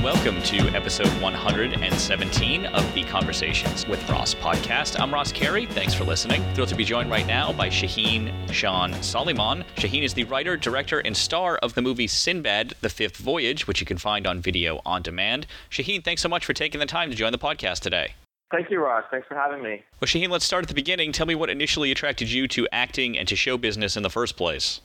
[0.00, 4.98] and welcome to episode 117 of the Conversations with Ross podcast.
[4.98, 5.66] I'm Ross Carey.
[5.66, 6.42] Thanks for listening.
[6.54, 9.62] Thrilled to be joined right now by Shaheen Sean Solimon.
[9.76, 13.80] Shaheen is the writer, director, and star of the movie Sinbad The Fifth Voyage, which
[13.80, 15.46] you can find on video on demand.
[15.70, 18.14] Shaheen, thanks so much for taking the time to join the podcast today.
[18.50, 19.04] Thank you, Ross.
[19.10, 19.84] Thanks for having me.
[20.00, 21.12] Well, Shaheen, let's start at the beginning.
[21.12, 24.36] Tell me what initially attracted you to acting and to show business in the first
[24.38, 24.80] place.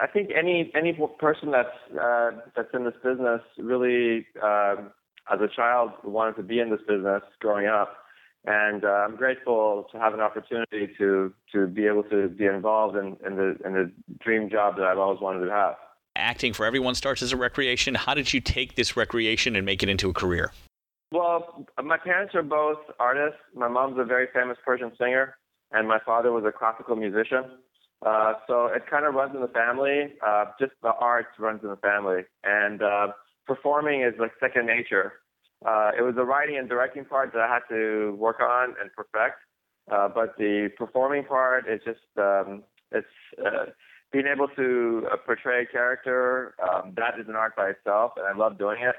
[0.00, 1.68] I think any any person that's
[2.00, 4.92] uh, that's in this business really, um,
[5.30, 7.92] as a child, wanted to be in this business growing up,
[8.46, 12.96] and uh, I'm grateful to have an opportunity to to be able to be involved
[12.96, 15.74] in, in the in the dream job that I've always wanted to have.
[16.16, 17.94] Acting for everyone starts as a recreation.
[17.94, 20.52] How did you take this recreation and make it into a career?
[21.12, 23.38] Well, my parents are both artists.
[23.54, 25.36] My mom's a very famous Persian singer,
[25.72, 27.58] and my father was a classical musician.
[28.04, 30.14] Uh, so it kind of runs in the family.
[30.26, 33.08] Uh, just the arts runs in the family, and uh,
[33.46, 35.14] performing is like second nature.
[35.66, 38.90] Uh, it was the writing and directing part that I had to work on and
[38.96, 39.40] perfect,
[39.92, 43.06] uh, but the performing part is just um, it's
[43.44, 43.66] uh,
[44.12, 46.54] being able to uh, portray a character.
[46.62, 48.96] Um, that is an art by itself, and I love doing it.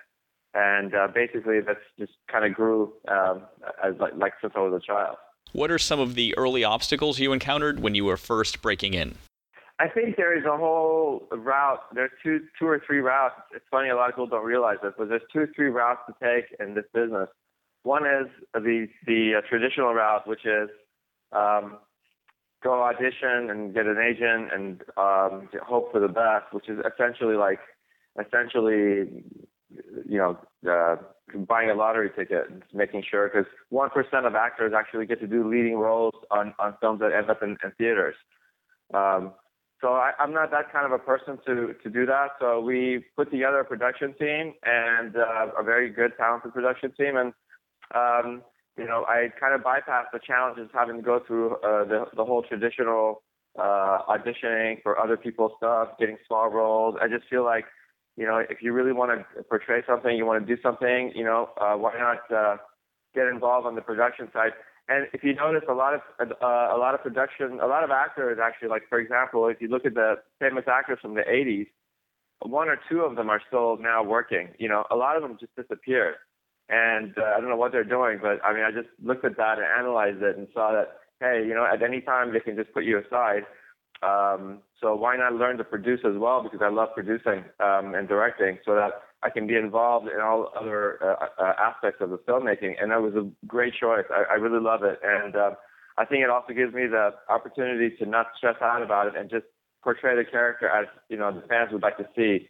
[0.54, 3.44] And uh, basically, that's just kind of grew um,
[3.84, 5.18] as like, like since I was a child.
[5.54, 9.16] What are some of the early obstacles you encountered when you were first breaking in?
[9.80, 11.80] I think there is a whole route.
[11.94, 13.36] There's two, two or three routes.
[13.54, 16.02] It's funny, a lot of people don't realize this, but there's two or three routes
[16.08, 17.28] to take in this business.
[17.84, 20.70] One is the the uh, traditional route, which is
[21.32, 21.80] um,
[22.64, 27.36] go audition and get an agent and um, hope for the best, which is essentially
[27.36, 27.60] like
[28.24, 29.24] essentially
[30.08, 30.38] you know
[30.70, 30.96] uh,
[31.48, 35.48] buying a lottery ticket, making sure because one percent of actors actually get to do
[35.48, 38.16] leading roles on on films that end up in, in theaters.
[38.94, 39.34] Um,
[39.82, 42.30] so I, I'm not that kind of a person to to do that.
[42.40, 47.18] So we put together a production team and uh, a very good, talented production team,
[47.18, 47.34] and
[47.96, 48.44] um,
[48.78, 52.24] you know I kind of bypassed the challenges having to go through uh, the the
[52.24, 53.24] whole traditional
[53.58, 56.96] uh, auditioning for other people's stuff, getting small roles.
[57.02, 57.66] I just feel like
[58.22, 61.24] you know, if you really want to portray something, you want to do something, you
[61.24, 62.58] know, uh, why not uh,
[63.16, 64.52] get involved on the production side?
[64.88, 67.90] And if you notice, a lot of uh, a lot of production, a lot of
[67.90, 71.66] actors actually, like for example, if you look at the famous actors from the '80s,
[72.44, 74.50] one or two of them are still now working.
[74.60, 76.16] You know, a lot of them just disappeared,
[76.70, 78.20] and uh, I don't know what they're doing.
[78.22, 80.90] But I mean, I just looked at that and analyzed it and saw that
[81.22, 83.46] hey, you know, at any time they can just put you aside
[84.04, 86.42] um, so why not learn to produce as well?
[86.42, 88.92] Because I love producing um, and directing, so that
[89.24, 92.82] I can be involved in all other uh, uh, aspects of the filmmaking.
[92.82, 94.06] And that was a great choice.
[94.10, 95.52] I, I really love it, and uh,
[95.98, 99.30] I think it also gives me the opportunity to not stress out about it and
[99.30, 99.46] just
[99.84, 102.48] portray the character as you know the fans would like to see.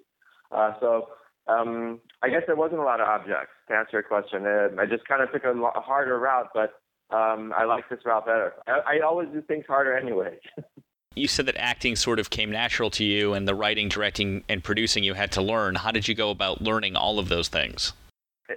[0.51, 1.07] Uh, so
[1.47, 4.45] um, I guess there wasn't a lot of objects to answer your question.
[4.45, 6.81] Uh, I just kind of took a, a harder route, but
[7.15, 8.53] um, I like this route better.
[8.67, 10.37] I, I always do things harder anyway.
[11.13, 14.63] You said that acting sort of came natural to you, and the writing, directing, and
[14.63, 15.75] producing you had to learn.
[15.75, 17.91] How did you go about learning all of those things?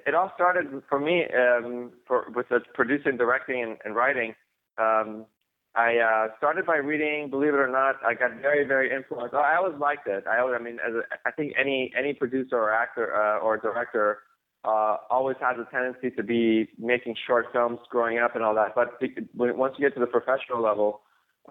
[0.07, 4.35] It all started for me um, for, with the producing, directing, and, and writing.
[4.79, 5.27] Um,
[5.75, 7.29] I uh, started by reading.
[7.29, 9.35] Believe it or not, I got very, very influenced.
[9.35, 10.25] I always liked it.
[10.29, 13.57] I, always, I mean, as a, I think any any producer or actor uh, or
[13.57, 14.19] director
[14.65, 18.77] uh, always has a tendency to be making short films growing up and all that.
[18.77, 19.01] But
[19.35, 21.01] once you get to the professional level,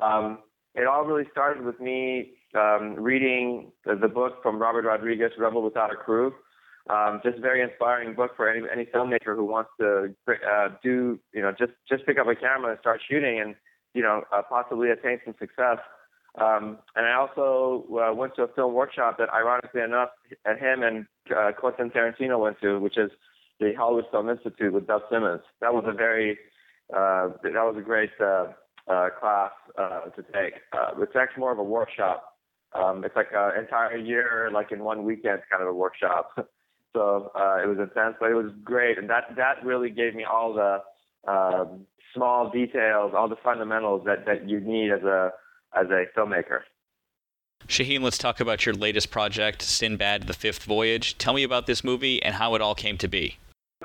[0.02, 0.40] um,
[0.76, 5.64] it all really started with me um, reading the, the, book from Robert Rodriguez, Rebel
[5.64, 6.34] Without a Crew.
[6.90, 11.42] Um, just very inspiring book for any any filmmaker who wants to uh, do you
[11.42, 13.56] know just just pick up a camera and start shooting and
[13.94, 15.78] you know uh, possibly attain some success.
[16.40, 20.10] Um, and I also uh, went to a film workshop that, ironically enough,
[20.46, 21.06] him and
[21.36, 23.12] uh, Quentin Tarantino went to, which is
[23.60, 25.42] the Hollywood Film Institute with Dov Simens.
[25.62, 26.40] That was a very
[26.92, 28.48] uh, that was a great uh,
[28.88, 30.56] uh, class uh, to take.
[30.72, 32.34] Uh, it's actually more of a workshop.
[32.74, 36.32] Um, it's like an entire year, like in one weekend, kind of a workshop.
[36.94, 40.24] so uh, it was intense, but it was great, and that that really gave me
[40.24, 45.32] all the um, small details, all the fundamentals that that you need as a
[45.76, 46.62] as a filmmaker.
[47.68, 51.18] Shaheen, let's talk about your latest project, Sinbad: The Fifth Voyage.
[51.18, 53.38] Tell me about this movie and how it all came to be.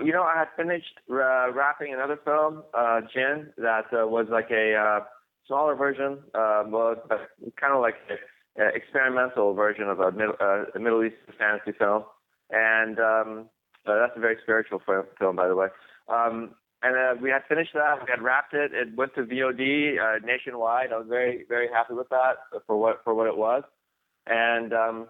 [0.04, 4.50] You know, I had finished uh, wrapping another film, uh, Jinn, that uh, was like
[4.50, 5.00] a uh,
[5.46, 7.08] smaller version, uh, but
[7.60, 7.96] kind of like
[8.56, 12.04] an experimental version of a Middle, uh, Middle Eastern fantasy film.
[12.50, 13.48] And um,
[13.86, 14.80] uh, that's a very spiritual
[15.18, 15.68] film, by the way.
[16.08, 17.98] Um, and uh, we had finished that.
[18.00, 18.72] We had wrapped it.
[18.72, 20.92] It went to VOD uh, nationwide.
[20.92, 22.36] I was very, very happy with that
[22.66, 23.64] for what for what it was.
[24.26, 25.08] And um,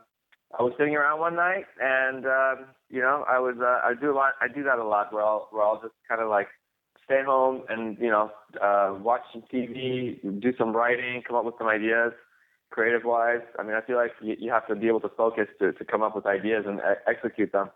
[0.56, 4.12] I was sitting around one night, and um, you know, I was uh, I do
[4.12, 4.32] a lot.
[4.40, 6.48] I do that a lot, where I'll where I'll just kind of like
[7.04, 8.30] stay home and you know
[8.62, 12.12] uh, watch some TV, do some writing, come up with some ideas,
[12.70, 13.42] creative wise.
[13.58, 15.84] I mean, I feel like you, you have to be able to focus to to
[15.84, 17.68] come up with ideas and e- execute them.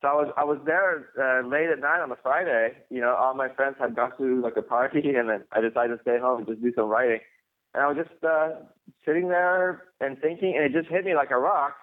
[0.00, 2.76] So I was I was there uh, late at night on a Friday.
[2.88, 5.96] You know, all my friends had gone to like a party, and then I decided
[5.96, 7.18] to stay home and just do some writing.
[7.74, 8.50] And I was just uh,
[9.04, 11.74] sitting there and thinking, and it just hit me like a rock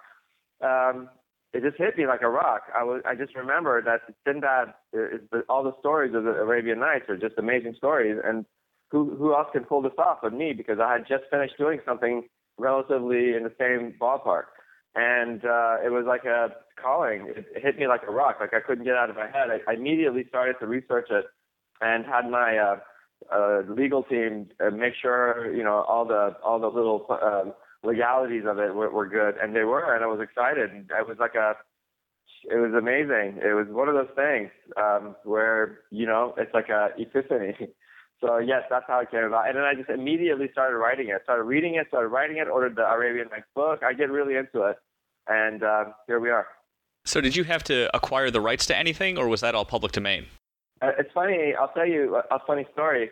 [0.62, 1.08] um,
[1.52, 2.62] it just hit me like a rock.
[2.76, 6.78] I was I just remember that Sinbad is the, all the stories of the Arabian
[6.78, 8.44] Nights are just amazing stories, and
[8.90, 10.52] who who else can pull this off but me?
[10.52, 12.28] Because I had just finished doing something
[12.58, 14.44] relatively in the same ballpark,
[14.94, 17.26] and uh, it was like a calling.
[17.28, 18.36] It, it hit me like a rock.
[18.40, 19.48] Like I couldn't get out of my head.
[19.50, 21.24] I, I immediately started to research it,
[21.80, 22.76] and had my uh,
[23.34, 27.06] uh, legal team uh, make sure you know all the all the little.
[27.10, 30.70] Um, legalities of it were, were good, and they were, and I was excited.
[30.70, 31.54] It was like a,
[32.50, 33.40] it was amazing.
[33.42, 37.56] It was one of those things um, where you know it's like a epiphany.
[38.22, 39.48] So yes, that's how it came about.
[39.48, 41.22] And then I just immediately started writing it.
[41.24, 41.86] Started reading it.
[41.88, 42.48] Started writing it.
[42.48, 43.80] Ordered the Arabian Nights book.
[43.82, 44.76] I get really into it,
[45.26, 46.46] and uh, here we are.
[47.06, 49.92] So did you have to acquire the rights to anything, or was that all public
[49.92, 50.26] domain?
[50.82, 51.54] Uh, it's funny.
[51.58, 53.10] I'll tell you a, a funny story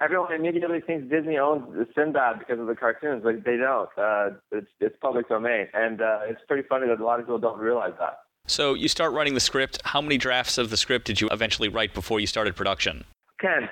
[0.00, 1.64] everyone immediately thinks Disney owns
[1.94, 3.88] Sinbad because of the cartoons, but they don't.
[3.96, 7.38] Uh, it's it's public domain, and uh, it's pretty funny that a lot of people
[7.38, 8.18] don't realize that.
[8.46, 9.80] So you start writing the script.
[9.84, 13.04] How many drafts of the script did you eventually write before you started production?
[13.40, 13.68] Ten.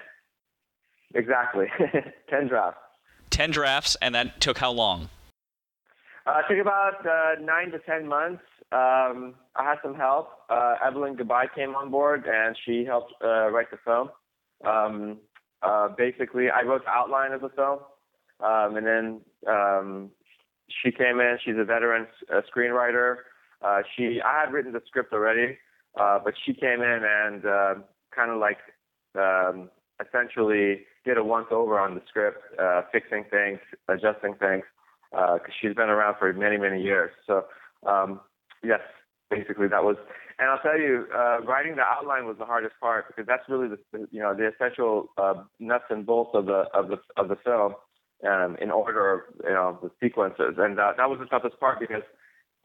[1.14, 1.66] Exactly,
[2.30, 2.80] ten drafts.
[3.30, 5.08] Ten drafts, and that took how long?
[6.26, 8.42] Uh, it took about uh, nine to ten months.
[8.72, 10.28] Um, I had some help.
[10.48, 14.10] Uh, Evelyn Goodbye came on board, and she helped uh, write the film.
[14.64, 15.18] Um,
[15.62, 17.80] uh, basically, I wrote the outline of the film,
[18.40, 20.10] um, and then um,
[20.82, 21.38] she came in.
[21.44, 23.16] She's a veteran uh, screenwriter.
[23.62, 25.58] Uh, she, I had written the script already,
[26.00, 27.74] uh, but she came in and uh,
[28.14, 28.58] kind of like
[29.18, 29.70] um,
[30.00, 33.58] essentially did a once over on the script, uh, fixing things,
[33.88, 34.64] adjusting things,
[35.10, 37.10] because uh, she's been around for many, many years.
[37.26, 37.44] So,
[37.86, 38.20] um,
[38.62, 38.80] yes,
[39.30, 39.96] basically that was
[40.40, 43.68] and I'll tell you, uh, writing the outline was the hardest part because that's really
[43.68, 43.78] the
[44.10, 47.74] you know the essential uh, nuts and bolts of the of the of the film
[48.26, 51.78] um, in order of you know the sequences, and uh, that was the toughest part
[51.78, 52.02] because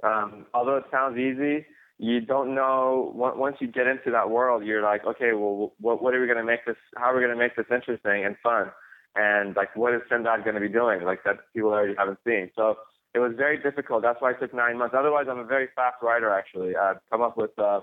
[0.03, 1.65] um, although it sounds easy,
[1.97, 6.13] you don't know once you get into that world, you're like, okay, well, what what
[6.13, 6.77] are we going to make this?
[6.95, 8.71] How are we going to make this interesting and fun?
[9.15, 11.03] And like, what is Sinbad going to be doing?
[11.03, 12.51] Like that people already haven't seen.
[12.55, 12.75] So
[13.15, 14.01] it was very difficult.
[14.01, 14.93] That's why it took nine months.
[14.97, 16.29] Otherwise, I'm a very fast writer.
[16.29, 17.79] Actually, I've come up with uh,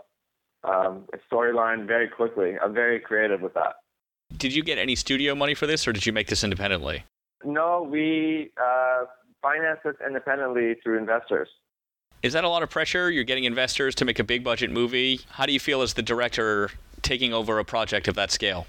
[0.63, 2.53] um, a storyline very quickly.
[2.63, 3.77] I'm very creative with that.
[4.37, 7.05] Did you get any studio money for this, or did you make this independently?
[7.45, 9.07] No, we uh,
[9.41, 11.49] financed this independently through investors.
[12.23, 13.11] Is that a lot of pressure?
[13.11, 15.21] You're getting investors to make a big budget movie.
[15.31, 16.71] How do you feel as the director
[17.01, 18.67] taking over a project of that scale?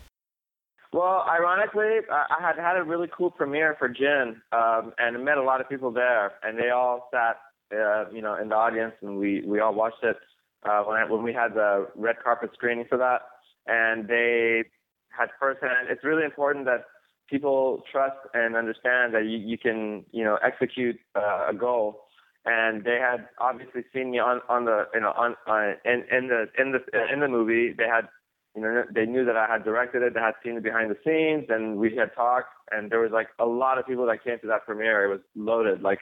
[0.94, 5.44] Well, ironically, I had had a really cool premiere for Djinn, um, and met a
[5.44, 7.38] lot of people there, and they all sat,
[7.76, 10.18] uh, you know, in the audience, and we we all watched it
[10.64, 13.22] uh, when I, when we had the red carpet screening for that,
[13.66, 14.66] and they
[15.10, 15.88] had firsthand.
[15.90, 16.86] It's really important that
[17.28, 22.02] people trust and understand that you, you can, you know, execute uh, a goal.
[22.46, 26.28] And they had obviously seen me on on the, you know, on, on in in
[26.28, 26.82] the in the
[27.12, 27.74] in the movie.
[27.76, 28.10] They had
[28.56, 30.98] you know, they knew that I had directed it, they had seen it behind the
[31.04, 32.50] scenes, and we had talked.
[32.72, 35.06] And there was like a lot of people that came to that premiere.
[35.06, 35.82] It was loaded.
[35.82, 36.00] Like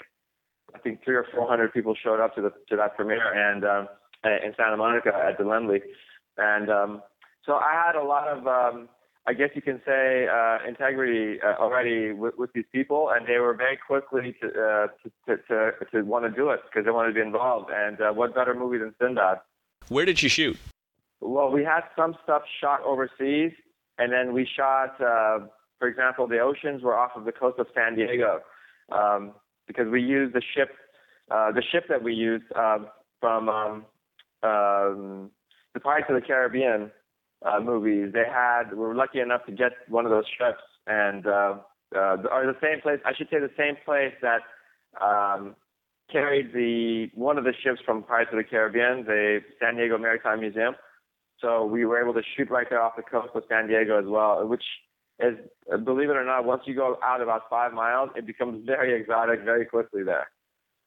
[0.76, 3.64] I think three or four hundred people showed up to the to that premiere, and
[3.64, 3.88] um,
[4.24, 5.80] in Santa Monica at the Laemmle.
[6.38, 7.02] And um,
[7.46, 8.90] so I had a lot of, um,
[9.28, 13.38] I guess you can say, uh, integrity uh, already with, with these people, and they
[13.38, 14.88] were very quickly to uh,
[15.28, 17.70] to, to, to, to want to do it because they wanted to be involved.
[17.74, 19.40] And uh, what better movie than Sinbad?
[19.90, 20.58] Where did you shoot?
[21.22, 23.52] Well, we had some stuff shot overseas,
[24.00, 25.46] and then we shot, uh,
[25.78, 28.40] for example, the oceans were off of the coast of San Diego
[28.92, 29.34] um,
[29.68, 30.70] because we used the ship,
[31.30, 32.88] uh, the ship that we used um,
[33.20, 33.86] from um,
[34.42, 35.32] um,
[35.76, 36.92] the Pirates of the Caribbean
[37.46, 38.12] uh, movies.
[38.14, 41.56] They had we were lucky enough to get one of those ships, and uh,
[41.96, 43.00] uh, or the same place.
[43.06, 44.42] I should say the same place that
[45.00, 45.56] um,
[46.12, 50.40] carried the one of the ships from Pirates of the Caribbean, the San Diego Maritime
[50.40, 50.74] Museum.
[51.42, 54.06] So we were able to shoot right there off the coast of San Diego as
[54.08, 54.64] well, which
[55.20, 55.38] is,
[55.84, 59.42] believe it or not, once you go out about five miles, it becomes very exotic
[59.44, 60.28] very quickly there.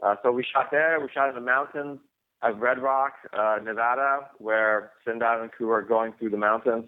[0.02, 1.00] Uh, so we shot there.
[1.00, 1.98] We shot in the mountains
[2.42, 6.86] of Red Rock, uh, Nevada, where Sinbad and crew are going through the mountains.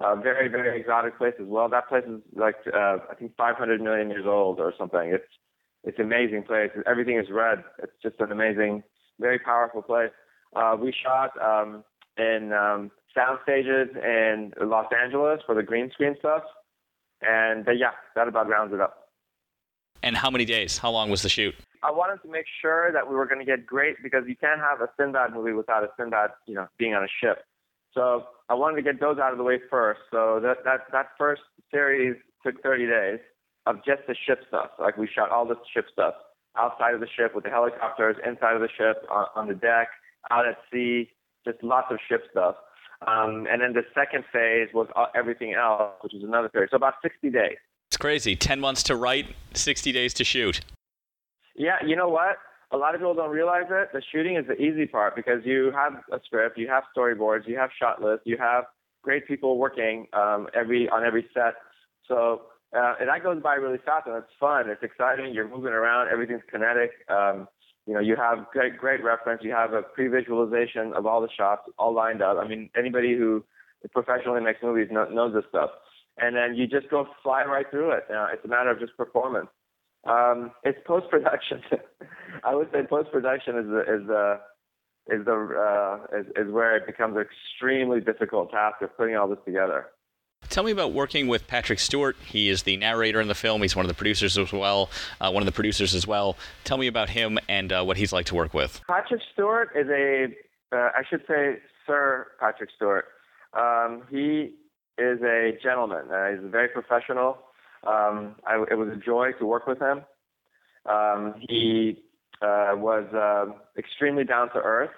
[0.00, 1.68] Uh, very, very exotic place as well.
[1.68, 5.10] That place is like uh, I think 500 million years old or something.
[5.12, 5.24] It's
[5.84, 6.70] it's an amazing place.
[6.86, 7.62] Everything is red.
[7.82, 8.82] It's just an amazing
[9.18, 10.10] very powerful place.
[10.54, 11.84] Uh, we shot um,
[12.18, 16.42] in um, sound stages in Los Angeles for the green screen stuff,
[17.22, 19.08] and uh, yeah, that about rounds it up.
[20.02, 20.78] And how many days?
[20.78, 21.54] How long was the shoot?
[21.82, 24.60] I wanted to make sure that we were going to get great because you can't
[24.60, 27.44] have a Sinbad movie without a Sinbad, you know, being on a ship.
[27.94, 30.00] So I wanted to get those out of the way first.
[30.10, 31.42] So that that that first
[31.72, 33.20] series took 30 days
[33.66, 34.70] of just the ship stuff.
[34.78, 36.14] Like we shot all the ship stuff
[36.56, 39.88] outside of the ship with the helicopters, inside of the ship, on, on the deck,
[40.30, 41.10] out at sea,
[41.44, 42.56] just lots of ship stuff.
[43.06, 46.70] Um, and then the second phase was uh, everything else, which was another period.
[46.70, 47.56] So about 60 days.
[47.88, 48.34] It's crazy.
[48.36, 50.60] 10 months to write, 60 days to shoot.
[51.54, 52.36] Yeah, you know what?
[52.72, 53.90] A lot of people don't realize it.
[53.92, 57.56] The shooting is the easy part because you have a script, you have storyboards, you
[57.56, 58.64] have shot lists, you have
[59.02, 61.54] great people working um, every on every set.
[62.08, 62.42] So
[62.76, 64.68] uh, and that goes by really fast, and it's fun.
[64.68, 65.32] It's exciting.
[65.32, 66.08] You're moving around.
[66.08, 66.90] Everything's kinetic.
[67.08, 67.46] Um,
[67.86, 69.42] you know, you have great, great reference.
[69.44, 72.36] You have a pre-visualization of all the shots all lined up.
[72.36, 73.44] I mean, anybody who
[73.92, 75.70] professionally makes movies knows, this stuff.
[76.18, 78.04] And then you just go fly right through it.
[78.10, 79.48] Uh, it's a matter of just performance.
[80.08, 81.62] Um, it's post-production.
[82.44, 84.40] I would say post-production is the is the
[85.08, 89.28] is the uh, is, is where it becomes an extremely difficult task of putting all
[89.28, 89.86] this together.
[90.56, 92.16] Tell me about working with Patrick Stewart.
[92.24, 93.60] He is the narrator in the film.
[93.60, 94.88] He's one of the producers as well.
[95.20, 96.38] Uh, one of the producers as well.
[96.64, 98.80] Tell me about him and uh, what he's like to work with.
[98.88, 100.28] Patrick Stewart is a,
[100.72, 103.04] uh, I should say, Sir Patrick Stewart.
[103.52, 104.54] Um, he
[104.96, 106.10] is a gentleman.
[106.10, 107.36] Uh, he's very professional.
[107.86, 110.06] Um, I, it was a joy to work with him.
[110.86, 112.02] Um, he
[112.40, 114.88] uh, was uh, extremely down to earth.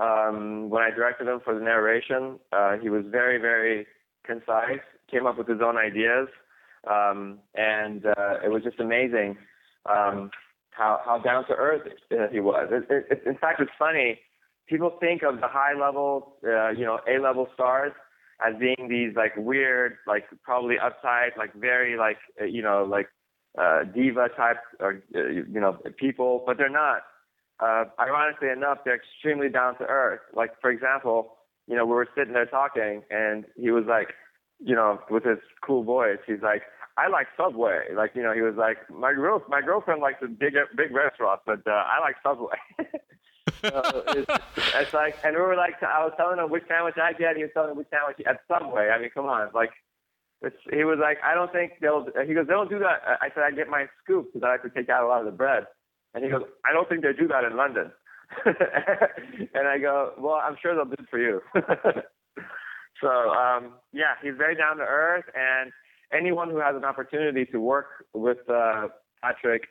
[0.00, 2.38] Um, when I directed him for the narration,
[2.80, 3.88] he was very, very
[4.26, 6.28] concise, came up with his own ideas,
[6.90, 9.36] um, and uh, it was just amazing
[9.86, 10.30] um,
[10.70, 11.82] how how down to earth
[12.32, 12.68] he was.
[12.70, 14.20] It, it, in fact, it's funny.
[14.66, 17.92] People think of the high level, uh, you know, A level stars
[18.44, 23.08] as being these like weird, like probably uptight, like very like uh, you know like
[23.58, 27.02] uh, diva type or uh, you know people, but they're not.
[27.60, 30.20] Uh, ironically enough, they're extremely down to earth.
[30.34, 31.36] Like for example,
[31.66, 34.08] you know, we were sitting there talking, and he was like,
[34.60, 36.62] you know, with his cool voice, he's like,
[36.96, 37.88] I like Subway.
[37.94, 41.40] Like, you know, he was like, my girl, my girlfriend likes a big, big restaurant,
[41.44, 42.56] but uh, I like Subway.
[43.48, 44.30] it's,
[44.74, 47.36] it's like, and we were like, I was telling him which sandwich I get.
[47.36, 48.90] He was telling me which sandwich at Subway.
[48.90, 49.70] I mean, come on, like,
[50.42, 52.06] it's, he was like, I don't think they'll.
[52.26, 53.00] He goes, they don't do that.
[53.20, 55.26] I said, I get my scoop because I like to take out a lot of
[55.26, 55.64] the bread.
[56.12, 57.90] And he goes, I don't think they do that in London.
[59.54, 61.40] and I go, well, I'm sure they'll do it for you.
[63.00, 65.72] so um, yeah, he's very down to earth, and
[66.12, 68.88] anyone who has an opportunity to work with uh,
[69.22, 69.62] Patrick,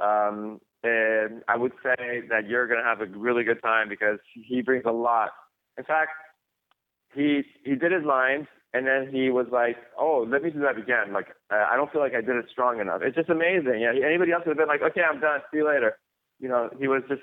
[0.00, 4.18] um, and I would say that you're going to have a really good time because
[4.34, 5.30] he brings a lot.
[5.78, 6.10] In fact,
[7.14, 10.78] he he did his lines, and then he was like, "Oh, let me do that
[10.78, 13.02] again." Like, uh, I don't feel like I did it strong enough.
[13.02, 13.80] It's just amazing.
[13.80, 15.40] Yeah, anybody else would have been like, "Okay, I'm done.
[15.50, 15.98] See you later."
[16.40, 17.22] You know, he was just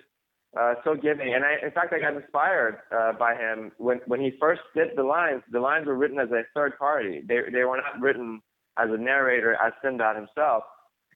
[0.58, 1.34] uh, so giving.
[1.34, 4.90] And I, in fact, I got inspired uh, by him when when he first did
[4.96, 5.44] the lines.
[5.52, 7.22] The lines were written as a third party.
[7.28, 8.42] They they were not written
[8.78, 10.64] as a narrator as Sinbad himself.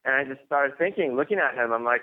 [0.06, 2.02] And I just started thinking, looking at him, I'm like,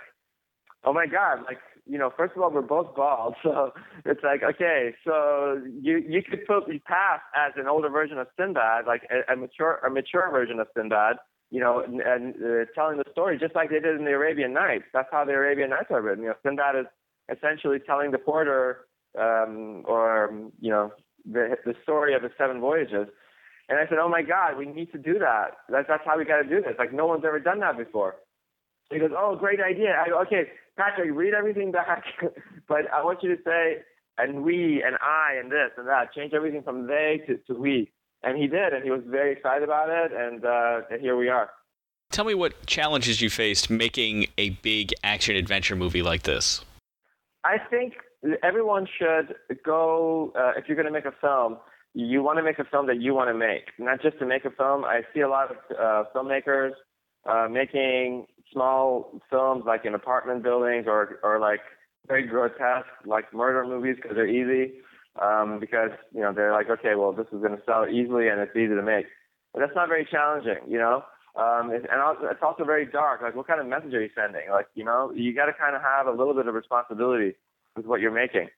[0.84, 3.72] oh my god, like you know, first of all, we're both bald, so
[4.04, 8.26] it's like, okay, so you you could put me past as an older version of
[8.38, 11.16] Sinbad, like a, a mature a mature version of Sinbad,
[11.50, 14.52] you know, and, and uh, telling the story just like they did in the Arabian
[14.52, 14.84] Nights.
[14.92, 16.24] That's how the Arabian Nights are written.
[16.24, 16.86] You know, Sinbad is
[17.30, 18.86] essentially telling the porter
[19.18, 20.92] um, or you know
[21.30, 23.08] the the story of the seven voyages.
[23.68, 25.58] And I said, "Oh my God, we need to do that.
[25.68, 26.74] That's that's how we got to do this.
[26.78, 28.16] Like no one's ever done that before."
[28.90, 32.04] He goes, "Oh, great idea." I go, "Okay, Patrick, read everything back,
[32.68, 33.82] but I want you to say
[34.18, 36.12] and we and I and this and that.
[36.12, 39.62] Change everything from they to, to we." And he did, and he was very excited
[39.62, 41.48] about it, and, uh, and here we are.
[42.10, 46.62] Tell me what challenges you faced making a big action adventure movie like this.
[47.44, 47.94] I think
[48.42, 51.58] everyone should go, uh, if you're going to make a film,
[51.94, 54.44] you want to make a film that you want to make, not just to make
[54.44, 54.84] a film.
[54.84, 56.72] I see a lot of uh, filmmakers
[57.28, 61.60] uh, making small films like in apartment buildings or, or like
[62.06, 64.74] very grotesque, like murder movies because they're easy.
[65.20, 68.40] Um, because, you know, they're like, okay, well, this is going to sell easily and
[68.40, 69.06] it's easy to make.
[69.52, 71.02] But that's not very challenging, you know?
[71.36, 71.86] Um, and
[72.22, 73.22] it's also very dark.
[73.22, 74.50] Like, what kind of message are you sending?
[74.50, 77.34] Like, you know, you got to kind of have a little bit of responsibility
[77.76, 78.48] with what you're making.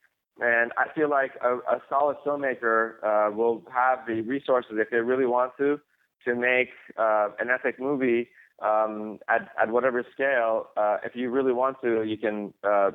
[0.41, 4.99] And I feel like a, a solid filmmaker uh, will have the resources if they
[4.99, 5.79] really want to
[6.25, 8.29] to make uh, an epic movie
[8.63, 10.69] um, at, at whatever scale.
[10.77, 12.93] Uh, if you really want to, you can uh,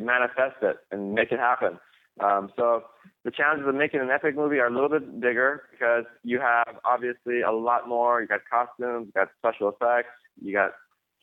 [0.00, 1.78] manifest it and make it happen.
[2.22, 2.84] Um, so
[3.24, 6.76] the challenges of making an epic movie are a little bit bigger because you have
[6.84, 8.20] obviously a lot more.
[8.20, 10.72] You got costumes, you got special effects, you got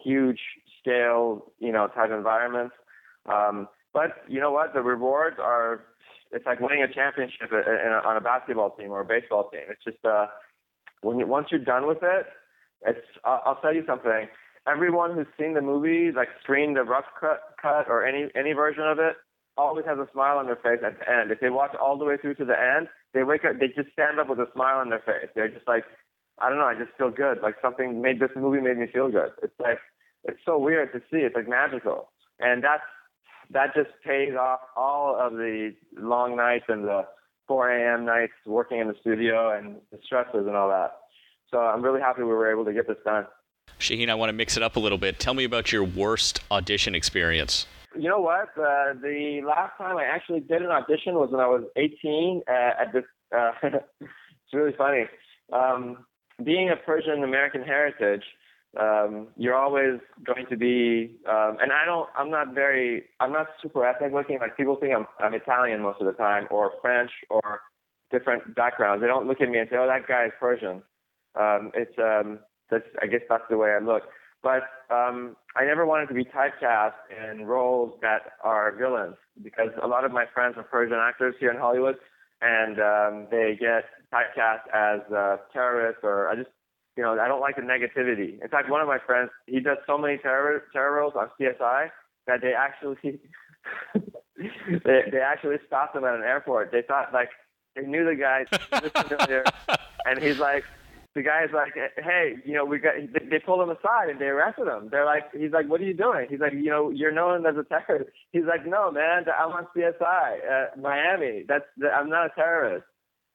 [0.04, 0.40] huge
[0.80, 2.76] scale, you know, type environments.
[3.26, 4.74] Um, but you know what?
[4.74, 5.86] The rewards are.
[6.34, 9.64] It's like winning a championship a, on a basketball team or a baseball team.
[9.70, 10.28] It's just uh,
[11.02, 12.26] when you, once you're done with it,
[12.86, 13.06] it's.
[13.26, 14.28] I'll, I'll tell you something.
[14.66, 18.84] Everyone who's seen the movie, like screened the rough cut, cut or any any version
[18.84, 19.16] of it,
[19.58, 21.32] always has a smile on their face at the end.
[21.32, 23.92] If they watch all the way through to the end, they wake up, they just
[23.94, 25.30] stand up with a smile on their face.
[25.36, 25.84] They're just like,
[26.40, 27.40] I don't know, I just feel good.
[27.42, 29.32] Like something made this movie made me feel good.
[29.44, 29.80] It's like,
[30.24, 31.18] it's so weird to see.
[31.18, 32.84] It's like magical, and that's
[33.50, 37.06] that just pays off all of the long nights and the
[37.48, 38.06] 4 a.m.
[38.06, 40.92] nights working in the studio and the stresses and all that.
[41.50, 43.26] So I'm really happy we were able to get this done.
[43.80, 45.20] Shaheen, I want to mix it up a little bit.
[45.20, 47.66] Tell me about your worst audition experience.
[47.98, 48.50] You know what?
[48.58, 52.52] Uh, the last time I actually did an audition was when I was 18 uh,
[52.52, 53.04] at this.
[53.36, 53.52] Uh,
[54.02, 55.04] it's really funny.
[55.52, 56.06] Um,
[56.44, 58.24] being a Persian American heritage,
[58.80, 61.18] um, you're always going to be.
[61.28, 62.08] Um, and I don't.
[62.18, 63.04] I'm not very.
[63.20, 64.40] I'm not super ethnic looking.
[64.40, 67.62] Like people think I'm, I'm Italian most of the time, or French, or
[68.12, 69.02] different backgrounds.
[69.02, 70.82] They don't look at me and say, "Oh, that guy is Persian."
[71.38, 71.98] Um, it's.
[71.98, 72.86] Um, that's.
[73.02, 74.04] I guess that's the way I look.
[74.42, 79.88] But um, I never wanted to be typecast in roles that are villains because a
[79.88, 81.98] lot of my friends are Persian actors here in Hollywood,
[82.42, 86.50] and um, they get typecast as uh, terrorists or I just,
[86.96, 88.42] you know, I don't like the negativity.
[88.42, 91.90] In fact, one of my friends, he does so many terror terror roles on CSI
[92.28, 93.20] that they actually
[94.86, 96.72] they they actually stopped him at an airport.
[96.72, 97.30] They thought like
[97.76, 98.46] they knew the guy,
[100.06, 100.64] and he's like,
[101.14, 102.94] the guy's like, hey, you know, we got.
[103.30, 104.88] They pulled him aside and they arrested him.
[104.90, 106.28] They're like, he's like, what are you doing?
[106.30, 108.12] He's like, you know, you're known as a terrorist.
[108.32, 111.44] He's like, no, man, I'm on CSI, uh, Miami.
[111.48, 112.86] That's I'm not a terrorist.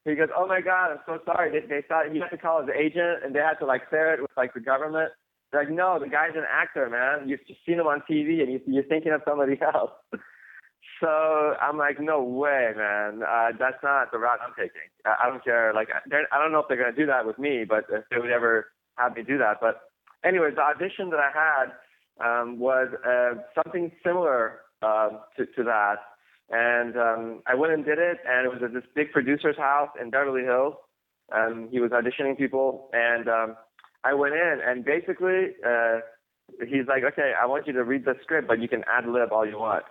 [0.06, 1.50] He goes, oh my god, I'm so sorry.
[1.50, 4.14] They, they thought he had to call his agent and they had to like clear
[4.14, 5.12] it with like the government.
[5.50, 7.28] They're like, no, the guy's an actor, man.
[7.28, 9.90] You've seen him on TV and you, you're thinking of somebody else.
[11.00, 11.08] So
[11.60, 13.22] I'm like, no way, man.
[13.22, 14.88] Uh, that's not the route I'm taking.
[15.04, 15.72] I, I don't care.
[15.74, 18.18] Like, I don't know if they're going to do that with me, but if they
[18.18, 19.58] would ever have me do that.
[19.60, 19.82] But
[20.24, 21.72] anyways, the audition that I had
[22.24, 25.96] um, was uh, something similar uh, to, to that.
[26.48, 29.90] And um, I went and did it, and it was at this big producer's house
[30.00, 30.74] in Beverly Hills.
[31.34, 33.56] Um, he was auditioning people, and um,
[34.04, 35.98] I went in, and basically, uh,
[36.60, 39.32] he's like, okay, I want you to read the script, but you can ad lib
[39.32, 39.84] all you want.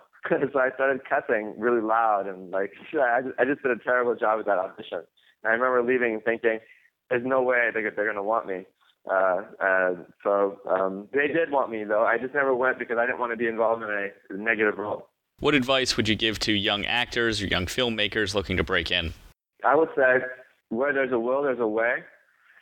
[0.52, 4.14] So I started cussing really loud and like I just, I just did a terrible
[4.14, 5.02] job at that audition.
[5.42, 6.58] And I remember leaving thinking,
[7.10, 8.64] "There's no way they're they're gonna want me."
[9.10, 9.92] Uh,
[10.24, 12.04] so um, they did want me though.
[12.04, 15.08] I just never went because I didn't want to be involved in a negative role.
[15.38, 19.12] What advice would you give to young actors or young filmmakers looking to break in?
[19.64, 20.18] I would say,
[20.70, 21.98] where there's a will, there's a way.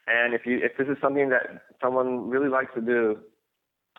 [0.06, 3.20] And if you if this is something that someone really likes to do,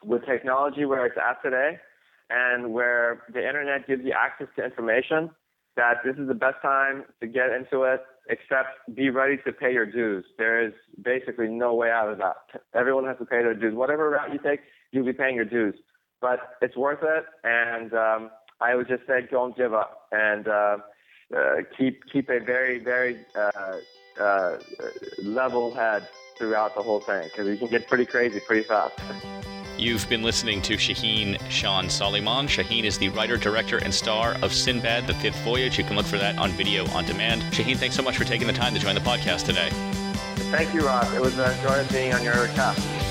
[0.04, 1.80] with technology where it's at today,
[2.29, 5.29] and where the internet gives you access to information,
[5.75, 9.71] that this is the best time to get into it, except be ready to pay
[9.73, 10.25] your dues.
[10.38, 12.61] There is basically no way out of that.
[12.73, 13.75] Everyone has to pay their dues.
[13.75, 14.61] Whatever route you take,
[14.91, 15.75] you'll be paying your dues.
[16.21, 20.77] But it's worth it, and um, I would just say don't give up and uh,
[21.35, 23.77] uh, keep keep a very very uh,
[24.19, 24.57] uh
[25.21, 26.07] level head
[26.38, 28.93] throughout the whole thing because you can get pretty crazy pretty fast.
[29.77, 32.47] You've been listening to Shaheen Sean Solimon.
[32.47, 35.77] Shaheen is the writer, director, and star of Sinbad, The Fifth Voyage.
[35.77, 37.41] You can look for that on video on demand.
[37.53, 39.69] Shaheen, thanks so much for taking the time to join the podcast today.
[40.49, 41.13] Thank you, Ross.
[41.13, 43.05] It was a joy being on your cast.